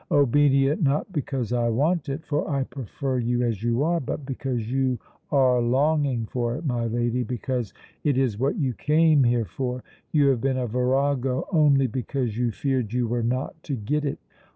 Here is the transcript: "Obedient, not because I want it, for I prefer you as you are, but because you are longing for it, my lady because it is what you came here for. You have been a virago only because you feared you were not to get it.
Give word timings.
"Obedient, 0.09 0.81
not 0.81 1.13
because 1.13 1.53
I 1.53 1.69
want 1.69 2.09
it, 2.09 2.25
for 2.25 2.49
I 2.49 2.63
prefer 2.63 3.19
you 3.19 3.43
as 3.43 3.61
you 3.61 3.83
are, 3.83 3.99
but 3.99 4.25
because 4.25 4.71
you 4.71 4.97
are 5.31 5.61
longing 5.61 6.25
for 6.25 6.55
it, 6.55 6.65
my 6.65 6.87
lady 6.87 7.21
because 7.21 7.71
it 8.03 8.17
is 8.17 8.39
what 8.39 8.55
you 8.57 8.73
came 8.73 9.23
here 9.25 9.45
for. 9.45 9.83
You 10.11 10.29
have 10.29 10.41
been 10.41 10.57
a 10.57 10.65
virago 10.65 11.45
only 11.51 11.85
because 11.85 12.35
you 12.35 12.49
feared 12.49 12.93
you 12.93 13.07
were 13.07 13.21
not 13.21 13.61
to 13.61 13.75
get 13.75 14.03
it. 14.03 14.17